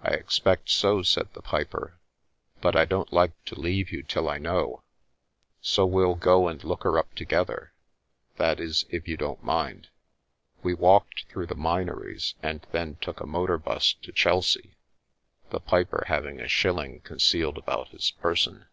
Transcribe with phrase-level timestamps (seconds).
[0.00, 2.00] I expect so," said the piper,
[2.62, 4.84] "but I don't like to leave you till I know,
[5.60, 7.74] so we'll go and look her up to gether—
[8.38, 9.90] that is, if you don't mind."
[10.62, 14.78] We walked through the Minories and then took a motor bus to Chelsea,
[15.50, 18.64] the piper having a shilling con cealed about his person.